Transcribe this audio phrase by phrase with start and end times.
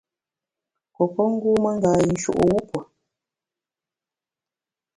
[0.93, 2.81] Pue pe ngûme ngâ-yinshu’ wupue.